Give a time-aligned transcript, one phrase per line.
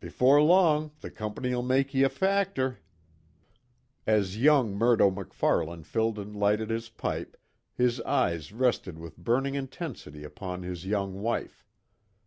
[0.00, 2.80] Before long the Company'll make ye a factor."
[4.06, 7.38] As young Murdo MacFarlane filled and lighted his pipe,
[7.72, 11.64] his eyes rested with burning intensity upon his young wife.